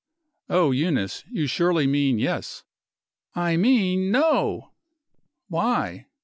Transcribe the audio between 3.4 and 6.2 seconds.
mean No!" "Why?"